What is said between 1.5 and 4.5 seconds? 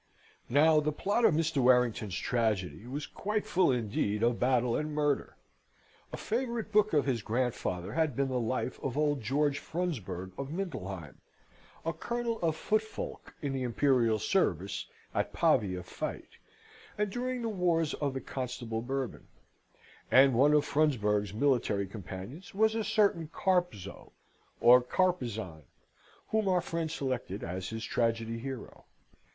Warrington's tragedy was quite full indeed of